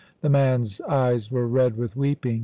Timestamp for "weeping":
1.95-2.39